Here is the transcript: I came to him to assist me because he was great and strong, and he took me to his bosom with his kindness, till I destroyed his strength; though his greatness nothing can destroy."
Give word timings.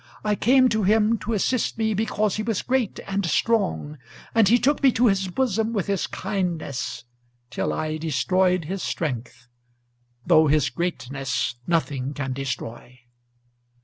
I 0.25 0.33
came 0.33 0.67
to 0.69 0.81
him 0.81 1.19
to 1.19 1.33
assist 1.33 1.77
me 1.77 1.93
because 1.93 2.37
he 2.37 2.41
was 2.41 2.63
great 2.63 2.99
and 3.05 3.23
strong, 3.23 3.99
and 4.33 4.47
he 4.47 4.57
took 4.57 4.81
me 4.81 4.91
to 4.93 5.05
his 5.05 5.27
bosom 5.27 5.73
with 5.73 5.85
his 5.85 6.07
kindness, 6.07 7.03
till 7.51 7.71
I 7.71 7.97
destroyed 7.97 8.65
his 8.65 8.81
strength; 8.81 9.47
though 10.25 10.47
his 10.47 10.71
greatness 10.71 11.53
nothing 11.67 12.15
can 12.15 12.33
destroy." 12.33 12.97